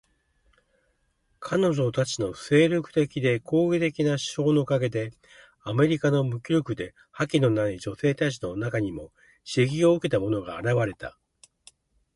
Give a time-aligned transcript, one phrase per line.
[1.39, 5.11] 彼女たちの精力的で攻撃的な手法のおかげで、
[5.63, 9.11] アメリカの無気力で覇気のない女性たちの中にも
[9.47, 11.19] 刺激を受けた者が現れた。